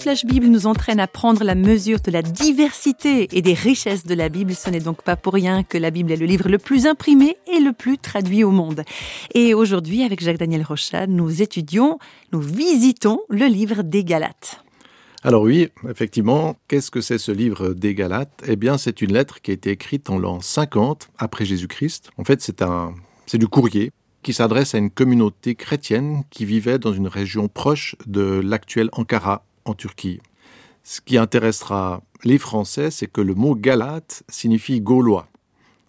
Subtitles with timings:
[0.00, 4.14] Flash Bible nous entraînent à prendre la mesure de la diversité et des richesses de
[4.14, 4.54] la Bible.
[4.54, 7.36] Ce n'est donc pas pour rien que la Bible est le livre le plus imprimé
[7.52, 8.84] et le plus traduit au monde.
[9.34, 11.98] Et aujourd'hui, avec Jacques-Daniel Rochat, nous étudions,
[12.32, 14.62] nous visitons le livre des Galates.
[15.24, 18.44] Alors oui, effectivement, qu'est-ce que c'est ce livre des Galates?
[18.46, 22.10] Eh bien, c'est une lettre qui a été écrite en l'an 50 après Jésus-Christ.
[22.18, 22.94] En fait, c'est un,
[23.26, 23.90] c'est du courrier
[24.22, 29.44] qui s'adresse à une communauté chrétienne qui vivait dans une région proche de l'actuel Ankara
[29.68, 30.20] en Turquie.
[30.82, 35.28] Ce qui intéressera les Français, c'est que le mot Galate signifie Gaulois.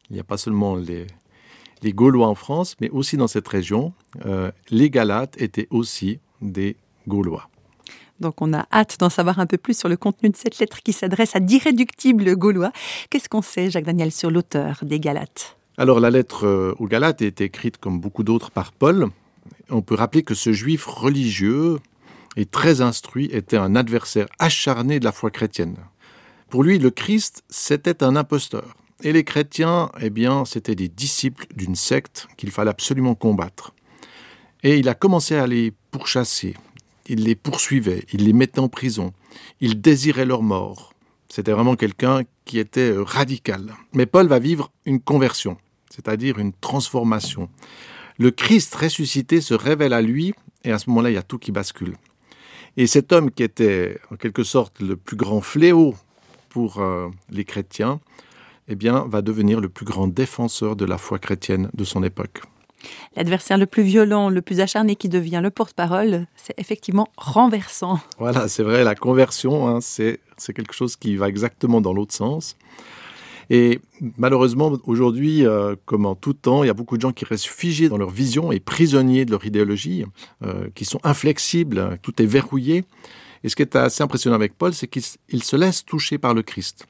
[0.09, 1.07] Il n'y a pas seulement les,
[1.81, 3.93] les Gaulois en France, mais aussi dans cette région.
[4.25, 6.75] Euh, les Galates étaient aussi des
[7.07, 7.50] Gaulois.
[8.19, 10.81] Donc on a hâte d'en savoir un peu plus sur le contenu de cette lettre
[10.83, 12.73] qui s'adresse à d'irréductibles Gaulois.
[13.09, 15.57] Qu'est-ce qu'on sait, Jacques Daniel, sur l'auteur des Galates?
[15.77, 19.07] Alors la lettre euh, aux Galates est écrite comme beaucoup d'autres par Paul.
[19.69, 21.80] On peut rappeler que ce juif religieux
[22.35, 25.77] et très instruit était un adversaire acharné de la foi chrétienne.
[26.49, 28.75] Pour lui, le Christ, c'était un imposteur.
[29.03, 33.73] Et les chrétiens, eh bien, c'étaient des disciples d'une secte qu'il fallait absolument combattre.
[34.63, 36.55] Et il a commencé à les pourchasser.
[37.07, 39.13] Il les poursuivait, il les mettait en prison,
[39.61, 40.94] il désirait leur mort.
[41.30, 43.73] C'était vraiment quelqu'un qui était radical.
[43.94, 45.57] Mais Paul va vivre une conversion
[45.89, 47.50] c'est-à-dire une transformation.
[48.17, 51.39] Le Christ ressuscité se révèle à lui, et à ce moment-là, il y a tout
[51.39, 51.95] qui bascule.
[52.80, 55.95] Et cet homme qui était en quelque sorte le plus grand fléau
[56.47, 57.99] pour euh, les chrétiens,
[58.69, 62.41] eh bien, va devenir le plus grand défenseur de la foi chrétienne de son époque.
[63.17, 68.00] L'adversaire le plus violent, le plus acharné qui devient le porte-parole, c'est effectivement renversant.
[68.17, 70.22] Voilà, c'est vrai, la conversion, hein, c'est
[70.56, 72.56] quelque chose qui va exactement dans l'autre sens.
[73.49, 73.79] Et
[74.17, 77.47] malheureusement, aujourd'hui, euh, comme en tout temps, il y a beaucoup de gens qui restent
[77.47, 80.05] figés dans leur vision et prisonniers de leur idéologie,
[80.43, 82.85] euh, qui sont inflexibles, tout est verrouillé.
[83.43, 86.43] Et ce qui est assez impressionnant avec Paul, c'est qu'il se laisse toucher par le
[86.43, 86.87] Christ.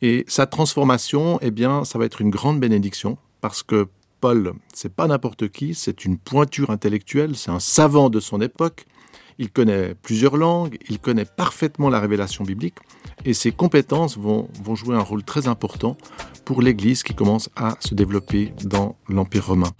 [0.00, 3.88] Et sa transformation, eh bien, ça va être une grande bénédiction, parce que
[4.20, 8.86] Paul, c'est pas n'importe qui, c'est une pointure intellectuelle, c'est un savant de son époque.
[9.38, 12.76] Il connaît plusieurs langues, il connaît parfaitement la révélation biblique
[13.26, 15.98] et ses compétences vont, jouer un rôle très important
[16.46, 19.72] pour l'Église qui commence à se développer dans l'Empire romain.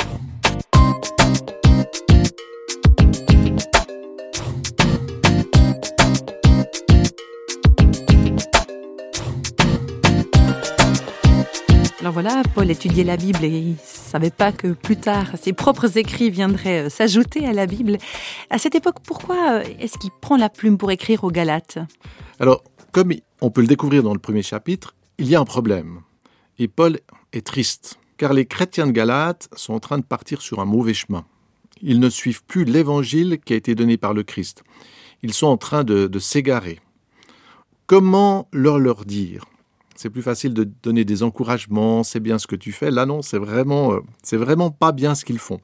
[12.00, 13.74] Alors voilà, Paul étudiait la Bible et
[14.06, 17.98] savait pas que plus tard ses propres écrits viendraient euh, s'ajouter à la Bible.
[18.50, 21.78] À cette époque, pourquoi euh, est-ce qu'il prend la plume pour écrire aux Galates?
[22.40, 22.62] Alors,
[22.92, 26.00] comme on peut le découvrir dans le premier chapitre, il y a un problème.
[26.58, 27.00] Et Paul
[27.32, 30.94] est triste, car les chrétiens de Galates sont en train de partir sur un mauvais
[30.94, 31.24] chemin.
[31.82, 34.62] Ils ne suivent plus l'évangile qui a été donné par le Christ.
[35.22, 36.80] Ils sont en train de, s'égarer.
[37.86, 39.44] Comment leur dire?
[39.96, 42.90] C'est plus facile de donner des encouragements, c'est bien ce que tu fais.
[42.90, 45.58] Là, non, c'est vraiment, euh, c'est vraiment pas bien ce qu'ils font.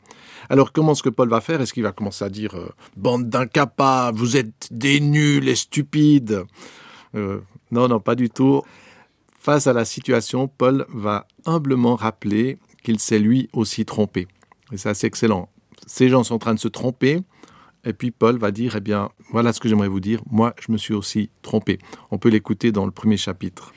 [0.48, 1.60] Alors, comment est-ce que Paul va faire?
[1.60, 6.44] Est-ce qu'il va commencer à dire euh, bande d'incapables, vous êtes des nuls et stupides
[7.14, 8.62] euh, Non, non, pas du tout.
[9.38, 14.28] Face à la situation, Paul va humblement rappeler qu'il s'est lui aussi trompé.
[14.72, 15.50] Et c'est excellent.
[15.86, 17.20] Ces gens sont en train de se tromper.
[17.84, 20.22] Et puis Paul va dire, eh bien, voilà ce que j'aimerais vous dire.
[20.30, 21.78] Moi, je me suis aussi trompé.
[22.10, 23.72] On peut l'écouter dans le premier chapitre.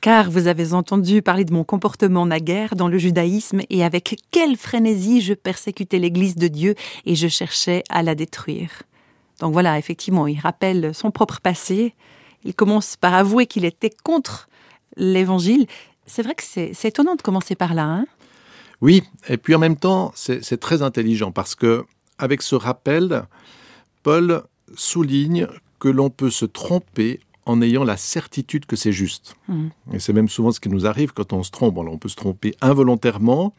[0.00, 4.56] Car vous avez entendu parler de mon comportement naguère dans le judaïsme et avec quelle
[4.56, 6.74] frénésie je persécutais l'Église de Dieu
[7.04, 8.82] et je cherchais à la détruire.
[9.40, 11.94] Donc voilà, effectivement, il rappelle son propre passé.
[12.44, 14.48] Il commence par avouer qu'il était contre
[14.96, 15.66] l'Évangile.
[16.06, 17.84] C'est vrai que c'est étonnant de commencer par là.
[17.84, 18.06] Hein?
[18.80, 21.84] Oui, et puis en même temps, c'est très intelligent parce que
[22.16, 23.24] avec ce rappel,
[24.02, 25.46] Paul souligne
[25.78, 29.36] que l'on peut se tromper en ayant la certitude que c'est juste.
[29.48, 29.68] Mmh.
[29.92, 31.78] Et c'est même souvent ce qui nous arrive quand on se trompe.
[31.78, 33.54] on peut se tromper involontairement,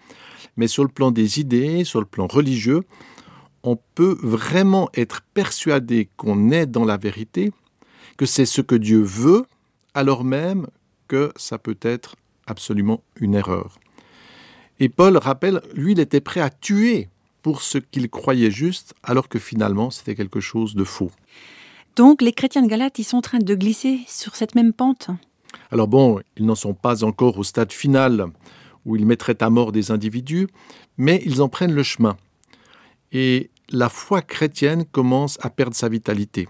[0.58, 2.84] mais sur le plan des idées, sur le plan religieux,
[3.64, 7.52] on peut vraiment être persuadé qu'on est dans la vérité,
[8.18, 9.46] que c'est ce que Dieu veut,
[9.94, 10.68] alors même
[11.08, 12.16] que ça peut être
[12.48, 13.80] absolument une erreur.
[14.80, 17.10] Et Paul rappelle, lui, il était prêt à tuer
[17.42, 21.12] pour ce qu'il croyait juste, alors que finalement c'était quelque chose de faux.
[21.96, 25.10] Donc les chrétiens de Galate, ils sont en train de glisser sur cette même pente
[25.72, 28.28] Alors bon, ils n'en sont pas encore au stade final
[28.86, 30.48] où ils mettraient à mort des individus,
[30.98, 32.18] mais ils en prennent le chemin.
[33.12, 36.48] Et la foi chrétienne commence à perdre sa vitalité.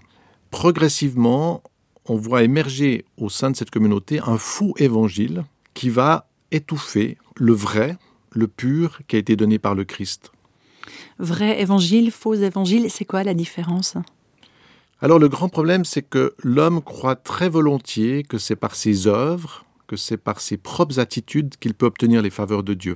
[0.50, 1.62] Progressivement,
[2.06, 5.44] on voit émerger au sein de cette communauté un faux évangile
[5.74, 7.96] qui va étouffer le vrai,
[8.30, 10.32] le pur qui a été donné par le Christ.
[11.18, 13.96] Vrai évangile, faux évangile, c'est quoi la différence?
[15.04, 19.64] Alors le grand problème, c'est que l'homme croit très volontiers que c'est par ses œuvres,
[19.88, 22.94] que c'est par ses propres attitudes qu'il peut obtenir les faveurs de Dieu.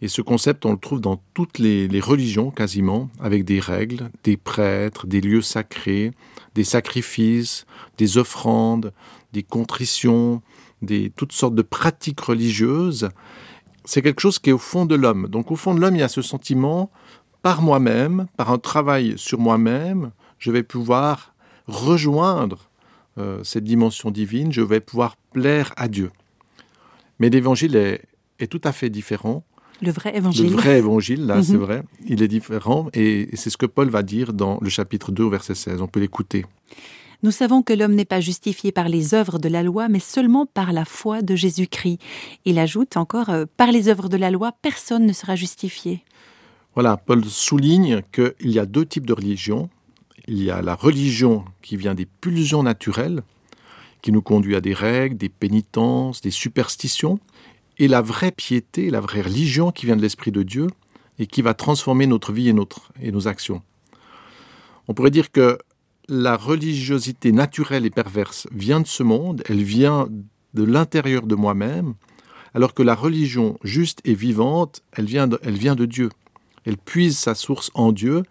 [0.00, 4.38] Et ce concept, on le trouve dans toutes les, religions quasiment, avec des règles, des
[4.38, 6.12] prêtres, des lieux sacrés,
[6.54, 7.66] des sacrifices,
[7.98, 8.94] des offrandes,
[9.34, 10.40] des contritions,
[10.80, 13.10] des, toutes sortes de pratiques religieuses.
[13.84, 15.28] C'est quelque chose qui est au fond de l'homme.
[15.28, 16.90] Donc au fond de l'homme, il y a ce sentiment,
[17.42, 21.33] par moi-même, par un travail sur moi-même, je vais pouvoir
[21.66, 22.68] rejoindre
[23.18, 26.10] euh, cette dimension divine, je vais pouvoir plaire à Dieu.
[27.18, 28.02] Mais l'évangile est,
[28.38, 29.44] est tout à fait différent.
[29.82, 30.50] Le vrai évangile.
[30.50, 31.44] Le vrai évangile, là, mm -hmm.
[31.44, 35.12] c'est vrai, il est différent et c'est ce que Paul va dire dans le chapitre
[35.12, 35.80] 2, verset 16.
[35.80, 36.44] On peut l'écouter.
[37.24, 40.44] Nous savons que l'homme n'est pas justifié par les œuvres de la loi, mais seulement
[40.44, 41.98] par la foi de Jésus-Christ.
[42.44, 46.04] Il ajoute encore, euh, par les œuvres de la loi, personne ne sera justifié.
[46.74, 49.70] Voilà, Paul souligne qu'il y a deux types de religion.
[50.26, 53.22] Il y a la religion qui vient des pulsions naturelles,
[54.02, 57.20] qui nous conduit à des règles, des pénitences, des superstitions,
[57.78, 60.68] et la vraie piété, la vraie religion qui vient de l'Esprit de Dieu
[61.18, 63.62] et qui va transformer notre vie et, notre, et nos actions.
[64.88, 65.58] On pourrait dire que
[66.08, 70.08] la religiosité naturelle et perverse vient de ce monde, elle vient
[70.54, 71.94] de l'intérieur de moi-même,
[72.52, 76.10] alors que la religion juste et vivante, elle vient de, elle vient de Dieu.
[76.64, 78.22] Elle puise sa source en Dieu,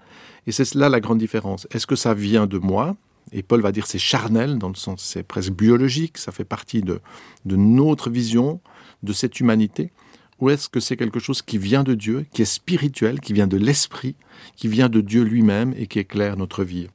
[0.47, 1.67] et c'est cela la grande différence.
[1.71, 2.95] Est-ce que ça vient de moi?
[3.31, 6.81] Et Paul va dire c'est charnel, dans le sens c'est presque biologique, ça fait partie
[6.81, 6.99] de,
[7.45, 8.59] de notre vision,
[9.03, 9.91] de cette humanité
[10.39, 13.47] Ou est-ce que c'est quelque chose qui vient de Dieu, qui est spirituel, qui vient
[13.47, 14.15] de l'esprit,
[14.55, 16.87] qui vient de Dieu lui-même et qui éclaire notre vie?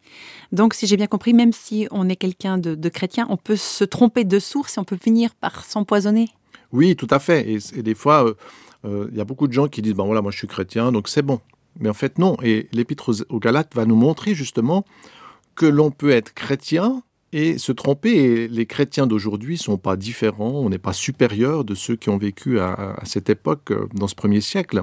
[0.53, 3.57] Donc, si j'ai bien compris, même si on est quelqu'un de, de, chrétien, on peut
[3.57, 6.29] se tromper de source et on peut finir par s'empoisonner
[6.73, 7.51] Oui, tout à fait.
[7.51, 8.35] Et, et des fois,
[8.85, 10.49] il euh, euh, y a beaucoup de gens qui disent, ben voilà, moi je suis
[10.49, 11.41] chrétien, donc c'est bon.
[11.79, 12.37] Mais en fait, non.
[12.43, 14.85] Et l'épître aux, Galates va nous montrer justement
[15.55, 17.03] que l'on peut être chrétien
[17.33, 18.17] et se tromper.
[18.17, 22.11] Et les chrétiens d'aujourd'hui ne sont pas différents, on n'est pas supérieur de ceux qui
[22.11, 24.83] ont vécu à, cette époque, euh, dans ce premier siècle.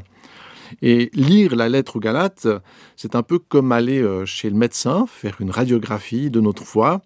[0.81, 2.47] Et lire la lettre aux Galates,
[2.95, 7.01] c'est un peu comme aller euh, chez le médecin, faire une radiographie de notre foi.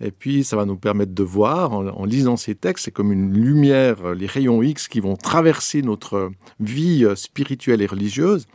[0.00, 3.32] Et puis, ça va nous permettre de voir, en, lisant ces textes, c'est comme une
[3.32, 8.46] lumière, les rayons X qui vont traverser notre vie euh, spirituelle et religieuse.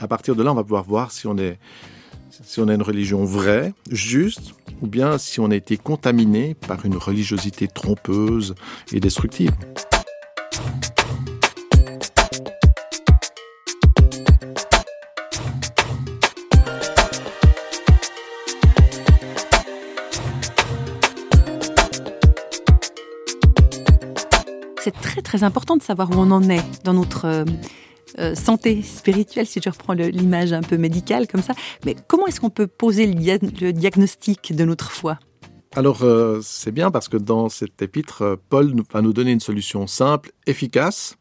[0.00, 1.58] À partir de là, on va pouvoir voir si on est
[2.44, 6.84] si on a une religion vraie, juste, ou bien si on a été contaminé par
[6.86, 8.54] une religiosité trompeuse
[8.92, 9.52] et destructive.
[24.80, 27.44] C'est très très important de savoir où on en est dans notre
[28.18, 31.54] euh, santé spirituelle, si je reprends l'image un peu médicale comme ça.
[31.84, 35.18] Mais comment est-ce qu'on peut poser le, dia le, diagnostic de notre foi?
[35.74, 39.40] Alors, euh, c'est bien parce que dans cet épître, euh, Paul va nous donner une
[39.40, 41.16] solution simple, efficace.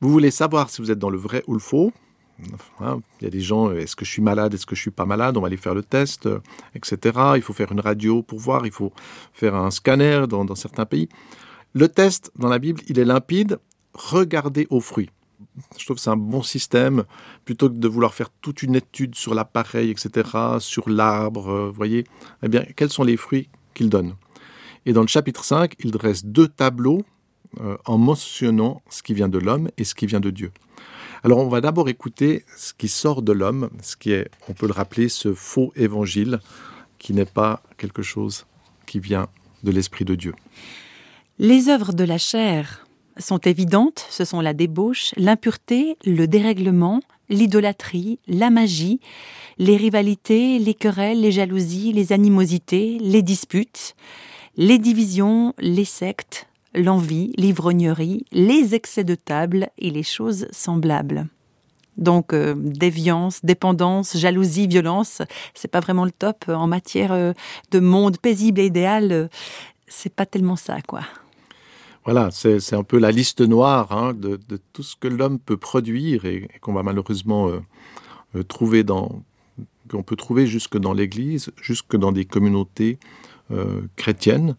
[0.00, 1.92] Vous voulez savoir si vous êtes dans le vrai ou le faux.
[2.38, 5.06] Il y a des gens, est-ce que je suis malade, est-ce que je suis pas
[5.06, 6.28] malade, on va aller faire le test,
[6.74, 7.18] etc.
[7.36, 8.92] Il faut faire une radio pour voir, il faut
[9.32, 11.08] faire un scanner dans certains pays.
[11.72, 13.58] Le test dans la Bible, il est limpide.
[13.94, 15.08] Regardez aux fruits
[15.78, 17.04] je trouve que c'est un bon système
[17.44, 22.04] plutôt que de vouloir faire toute une étude sur l'appareil, etc., sur l'arbre, euh, voyez,
[22.42, 24.14] eh bien, quels sont les fruits qu'il donne
[24.84, 27.02] Et dans le chapitre 5, il dresse deux tableaux
[27.60, 30.52] euh, en mentionnant ce qui vient de l'homme et ce qui vient de Dieu.
[31.24, 34.66] Alors, on va d'abord écouter ce qui sort de l'homme, ce qui est, on peut
[34.66, 36.40] le rappeler, ce faux évangile
[36.98, 38.46] qui n'est pas quelque chose
[38.86, 39.28] qui vient
[39.64, 40.34] de l'esprit de Dieu.
[41.38, 42.85] Les œuvres de la chair
[43.18, 49.00] sont évidentes, ce sont la débauche, l'impureté, le dérèglement, l'idolâtrie, la magie,
[49.58, 53.94] les rivalités, les querelles, les jalousies, les animosités, les disputes,
[54.56, 61.26] les divisions, les sectes, l'envie, l'ivrognerie, les excès de table et les choses semblables.
[61.96, 65.22] Donc euh, déviance, dépendance, jalousie, violence,
[65.54, 67.32] c'est pas vraiment le top en matière euh,
[67.70, 69.28] de monde paisible et idéal, euh,
[69.88, 71.00] c'est pas tellement ça quoi.
[72.06, 74.38] Voilà, c'est un peu la liste noire hein, de,
[74.72, 77.58] tout ce que l'homme peut produire et, qu'on va malheureusement euh,
[78.36, 79.24] euh, trouver dans
[79.90, 82.98] qu'on peut trouver jusque dans l'Église, jusque dans des communautés
[83.50, 84.56] euh, chrétiennes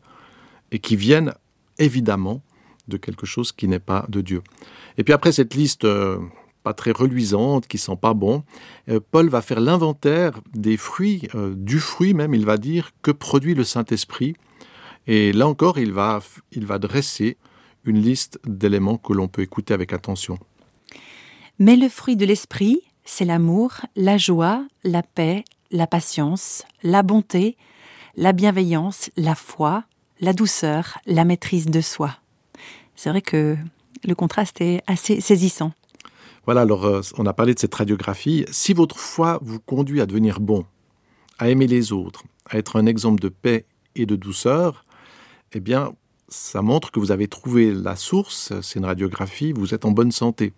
[0.71, 1.33] et qui viennent
[1.79, 2.41] évidemment
[2.89, 4.41] de quelque chose qui n'est pas de Dieu.
[4.97, 5.87] Et puis après cette liste
[6.63, 8.13] pas très reluisantes, qui sont pas
[8.89, 13.55] euh, Paul va faire l'inventaire des fruits, du fruit même, il va dire, que produit
[13.55, 14.35] le Saint-Esprit.
[15.07, 16.19] Et là encore, il va,
[16.51, 17.37] il va dresser
[17.85, 20.37] une liste d'éléments que l'on peut écouter avec attention.
[21.59, 27.55] Mais le fruit de l'Esprit, c'est l'amour, la joie, la paix, la patience, la bonté,
[28.15, 29.85] la bienveillance, la foi,
[30.19, 32.17] la douceur, la maîtrise de soi.
[32.95, 33.55] C'est vrai que
[34.03, 35.71] le contraste est assez saisissant.
[36.45, 38.45] Voilà, alors euh, on a parlé de cette radiographie.
[38.51, 40.65] Si votre foi vous conduit à devenir bon,
[41.39, 44.85] à aimer les autres, à être un exemple de paix et de douceur,
[45.53, 45.91] eh bien,
[46.29, 50.11] ça montre que vous avez trouvé la source, c'est une radiographie, vous êtes en bonne
[50.11, 50.53] santé.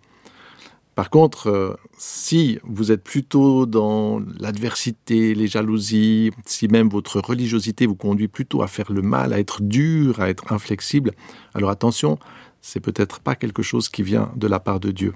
[0.94, 7.86] Par contre, euh, si vous êtes plutôt dans l'adversité, les jalousies, si même votre religiosité
[7.86, 11.12] vous conduit plutôt à faire le mal, à être dur, à être inflexible,
[11.54, 12.18] alors attention,
[12.60, 15.14] c'est peut-être pas quelque chose qui vient de la part de Dieu.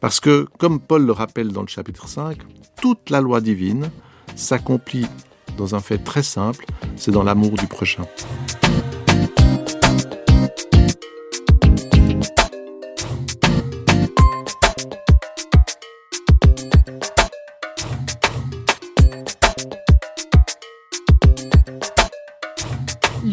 [0.00, 2.38] Parce que, comme Paul le rappelle dans le chapitre 5,
[2.80, 3.90] toute la loi divine
[4.36, 5.06] s'accomplit
[5.58, 6.64] dans un fait très simple,
[6.96, 8.04] c'est dans l'amour du prochain.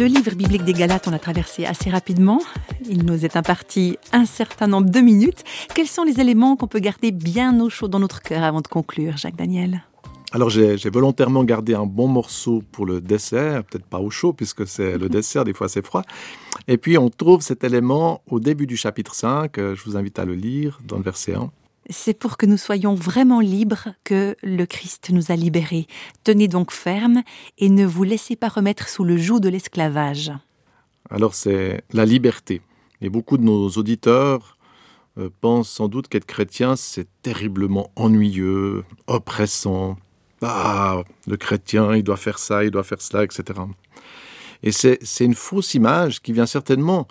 [0.01, 2.41] Le livre biblique des Galates, on l'a traversé assez rapidement.
[2.89, 5.43] Il nous est imparti un certain nombre de minutes.
[5.75, 8.67] Quels sont les éléments qu'on peut garder bien au chaud dans notre cœur avant de
[8.67, 9.83] conclure, Jacques Daniel?
[10.31, 14.65] Alors j'ai volontairement gardé un bon morceau pour le dessert, peut-être pas au chaud puisque
[14.65, 16.01] c'est le dessert, des fois c'est froid.
[16.67, 20.17] Et puis on trouve cet élément au début du chapitre 5, euh, je vous invite
[20.17, 21.51] à le lire dans le verset 1.
[21.89, 25.87] C'est pour que nous soyons vraiment libres que le Christ nous a libérés.
[26.23, 27.23] Tenez donc ferme
[27.57, 30.31] et ne vous laissez pas remettre sous le joug de l'esclavage.
[31.09, 32.61] Alors c'est la liberté.
[33.01, 34.57] Et beaucoup de nos auditeurs
[35.17, 39.97] euh, pensent sans doute qu'être chrétien, c'est terriblement ennuyeux, oppressant.
[40.41, 43.59] Ah, le chrétien, il doit faire ça, il doit faire cela, etc.
[44.63, 47.07] Et c'est une fausse image qui vient certainement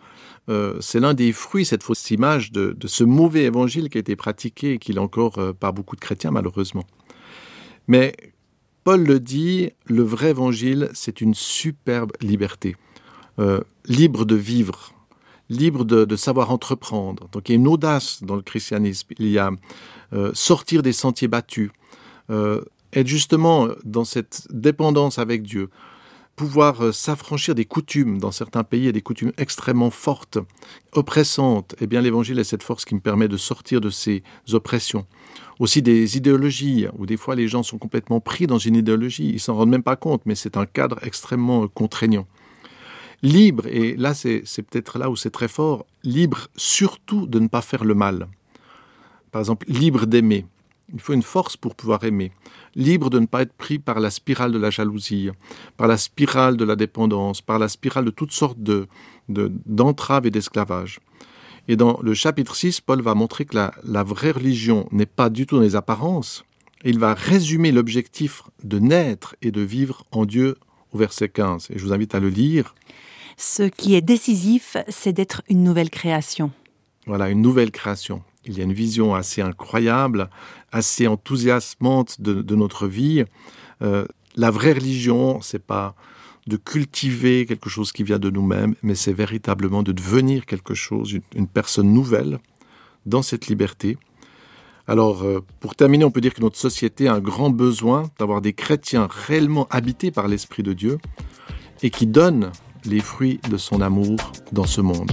[0.50, 4.16] euh, c'est l'un des fruits, cette fausse image, de, ce mauvais évangile qui a été
[4.16, 6.84] pratiqué et qui l'est encore euh, par beaucoup de chrétiens, malheureusement.
[7.86, 8.14] Mais
[8.82, 12.76] Paul le dit, le vrai évangile, c'est une superbe liberté.
[13.38, 14.92] Euh, libre de vivre,
[15.48, 17.28] libre de, savoir entreprendre.
[17.30, 19.08] Donc il y a une audace dans le christianisme.
[19.18, 19.50] Il y a
[20.34, 21.70] sortir des sentiers battus,
[22.28, 25.70] être justement dans cette dépendance avec Dieu,
[26.40, 30.38] pouvoir euh, s'affranchir des coutumes dans certains pays et des coutumes extrêmement fortes,
[30.92, 35.04] oppressantes, eh bien l'évangile est cette force qui me permet de sortir de ces oppressions.
[35.58, 39.38] Aussi des idéologies, où des fois les gens sont complètement pris dans une idéologie, ils
[39.38, 42.26] s'en rendent même pas compte, mais c'est un cadre extrêmement euh, contraignant.
[43.22, 47.60] Libre, et là c'est peut-être là où c'est très fort, libre surtout de ne pas
[47.60, 48.28] faire le mal.
[49.30, 50.46] Par exemple, libre d'aimer.
[50.92, 52.32] Il faut une force pour pouvoir aimer.
[52.74, 55.30] Libre de ne pas être pris par la spirale de la jalousie,
[55.76, 58.88] par la spirale de la dépendance, par la spirale de toutes sortes de,
[59.28, 61.00] d'entraves et d'esclavage.
[61.68, 65.30] Et dans le chapitre 6, Paul va montrer que la, la vraie religion n'est pas
[65.30, 66.44] du tout dans les apparences.
[66.84, 70.56] Il va résumer l'objectif de naître et de vivre en Dieu
[70.92, 71.68] au verset 15.
[71.70, 72.74] Et je vous invite à le lire.
[73.36, 76.50] Ce qui est décisif, c'est d'être une nouvelle création.
[77.06, 78.22] Voilà, une nouvelle création.
[78.46, 80.30] Il y a une vision assez incroyable,
[80.72, 83.24] assez enthousiasmante de, notre vie.
[83.82, 84.06] Euh,
[84.36, 85.94] la vraie religion, c'est pas
[86.46, 91.18] de cultiver quelque chose qui vient de nous-mêmes, mais c'est véritablement de devenir quelque chose,
[91.34, 92.38] une, personne nouvelle
[93.06, 93.98] dans cette liberté.
[94.86, 98.40] Alors, euh, pour terminer, on peut dire que notre société a un grand besoin d'avoir
[98.40, 100.98] des chrétiens réellement habités par l'Esprit de Dieu
[101.82, 102.50] et qui donnent
[102.84, 104.16] les fruits de son amour
[104.52, 105.12] dans ce monde.